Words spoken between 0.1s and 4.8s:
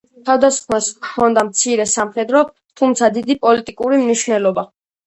თავდასხმას ჰქონდა მცირე სამხედრო, თუმცა დიდი პოლიტიკური მნიშვნელობა.